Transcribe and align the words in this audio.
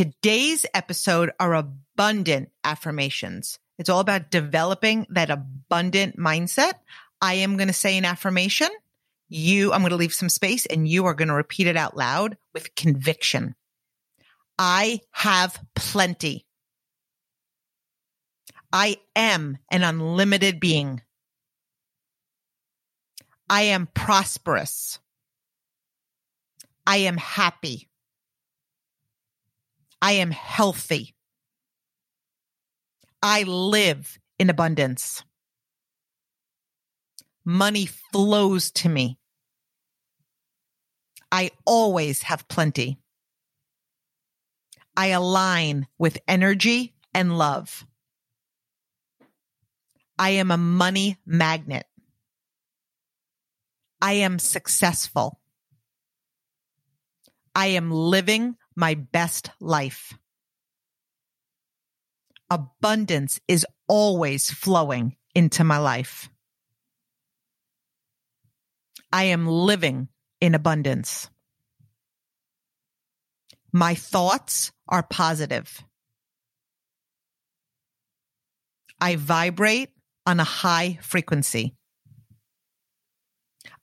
Today's 0.00 0.64
episode 0.72 1.30
are 1.38 1.54
abundant 1.54 2.48
affirmations. 2.64 3.58
It's 3.78 3.90
all 3.90 4.00
about 4.00 4.30
developing 4.30 5.06
that 5.10 5.28
abundant 5.28 6.16
mindset. 6.16 6.72
I 7.20 7.34
am 7.34 7.58
going 7.58 7.68
to 7.68 7.74
say 7.74 7.98
an 7.98 8.06
affirmation. 8.06 8.70
You, 9.28 9.74
I'm 9.74 9.82
going 9.82 9.90
to 9.90 9.96
leave 9.96 10.14
some 10.14 10.30
space 10.30 10.64
and 10.64 10.88
you 10.88 11.04
are 11.04 11.12
going 11.12 11.28
to 11.28 11.34
repeat 11.34 11.66
it 11.66 11.76
out 11.76 11.98
loud 11.98 12.38
with 12.54 12.74
conviction. 12.74 13.54
I 14.58 15.00
have 15.10 15.62
plenty. 15.74 16.46
I 18.72 18.96
am 19.14 19.58
an 19.70 19.82
unlimited 19.82 20.60
being. 20.60 21.02
I 23.50 23.64
am 23.64 23.86
prosperous. 23.86 24.98
I 26.86 26.96
am 26.96 27.18
happy. 27.18 27.89
I 30.02 30.12
am 30.12 30.30
healthy. 30.30 31.14
I 33.22 33.42
live 33.42 34.18
in 34.38 34.48
abundance. 34.48 35.22
Money 37.44 37.86
flows 37.86 38.70
to 38.72 38.88
me. 38.88 39.18
I 41.30 41.50
always 41.66 42.22
have 42.22 42.48
plenty. 42.48 42.98
I 44.96 45.08
align 45.08 45.86
with 45.98 46.18
energy 46.26 46.94
and 47.14 47.36
love. 47.36 47.86
I 50.18 50.30
am 50.30 50.50
a 50.50 50.56
money 50.56 51.18
magnet. 51.24 51.86
I 54.02 54.14
am 54.14 54.38
successful. 54.38 55.40
I 57.54 57.68
am 57.68 57.90
living 57.90 58.56
my 58.76 58.94
best 58.94 59.50
life. 59.60 60.14
Abundance 62.50 63.40
is 63.46 63.66
always 63.88 64.50
flowing 64.50 65.16
into 65.34 65.64
my 65.64 65.78
life. 65.78 66.28
I 69.12 69.24
am 69.24 69.46
living 69.46 70.08
in 70.40 70.54
abundance. 70.54 71.28
My 73.72 73.94
thoughts 73.94 74.72
are 74.88 75.02
positive. 75.02 75.82
I 79.00 79.16
vibrate 79.16 79.90
on 80.26 80.40
a 80.40 80.44
high 80.44 80.98
frequency. 81.02 81.74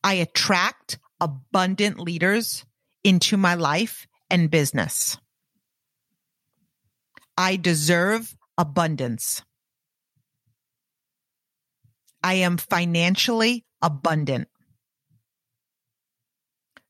I 0.04 0.16
attract 0.16 1.00
abundant 1.20 2.00
leaders 2.00 2.66
into 3.04 3.38
my 3.38 3.56
life 3.56 4.06
and 4.30 4.50
business. 4.50 5.17
I 7.38 7.56
deserve 7.56 8.36
abundance. 8.58 9.44
I 12.23 12.33
am 12.36 12.58
financially 12.58 13.66
abundant. 13.81 14.48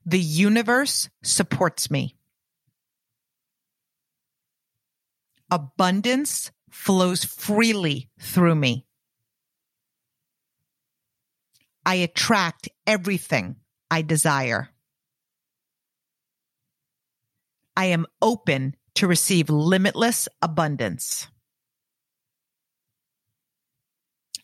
The 0.06 0.20
universe 0.20 1.10
supports 1.22 1.92
me. 1.92 2.16
Abundance 5.52 6.52
flows 6.72 7.26
freely 7.26 8.10
through 8.20 8.56
me. 8.56 8.86
I 11.86 11.96
attract 11.96 12.70
everything 12.86 13.58
I 13.92 14.02
desire. 14.02 14.70
I 17.78 17.86
am 17.86 18.08
open 18.24 18.76
to 18.96 19.06
receive 19.06 19.52
limitless 19.52 20.28
abundance. 20.42 21.28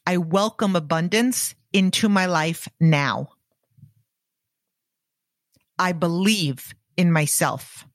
I 0.06 0.18
welcome 0.18 0.76
abundance 0.76 1.56
into 1.74 2.10
my 2.10 2.28
life 2.28 2.68
now. 2.80 3.30
I 5.80 5.94
believe 5.94 6.76
in 6.96 7.12
myself. 7.12 7.88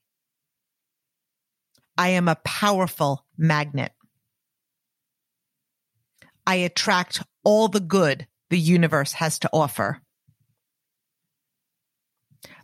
I 1.97 2.09
am 2.09 2.27
a 2.27 2.35
powerful 2.43 3.25
magnet. 3.37 3.93
I 6.45 6.55
attract 6.55 7.23
all 7.45 7.69
the 7.69 7.79
good 7.79 8.27
the 8.49 8.59
universe 8.59 9.13
has 9.13 9.39
to 9.39 9.49
offer. 9.53 10.01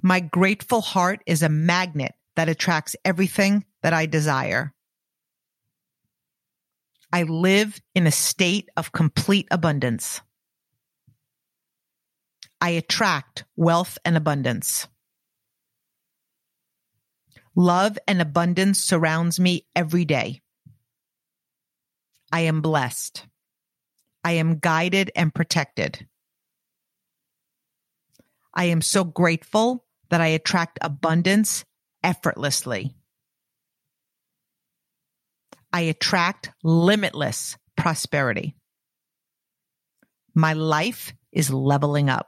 My 0.01 0.19
grateful 0.19 0.81
heart 0.81 1.21
is 1.25 1.41
a 1.41 1.47
magnet 1.47 2.13
that 2.35 2.49
attracts 2.49 2.95
everything 3.05 3.65
that 3.81 3.93
I 3.93 4.05
desire. 4.05 4.73
I 7.11 7.23
live 7.23 7.79
in 7.93 8.07
a 8.07 8.11
state 8.11 8.69
of 8.75 8.91
complete 8.91 9.47
abundance. 9.51 10.21
I 12.59 12.71
attract 12.71 13.45
wealth 13.55 13.97
and 14.03 14.17
abundance. 14.17 14.87
Love 17.55 17.97
and 18.07 18.21
abundance 18.21 18.79
surrounds 18.79 19.39
me 19.39 19.65
every 19.75 20.03
day. 20.03 20.41
I 22.31 22.41
am 22.41 22.61
blessed. 22.61 23.25
I 24.25 24.33
am 24.33 24.59
guided 24.59 25.11
and 25.15 25.33
protected. 25.33 26.05
I 28.53 28.65
am 28.65 28.81
so 28.81 29.03
grateful 29.03 29.85
that 30.09 30.21
I 30.21 30.27
attract 30.27 30.79
abundance 30.81 31.63
effortlessly. 32.05 32.93
I 35.73 35.81
attract 35.81 36.51
limitless 36.63 37.57
prosperity. 37.75 38.55
My 40.35 40.53
life 40.53 41.13
is 41.33 41.49
leveling 41.49 42.09
up. 42.09 42.27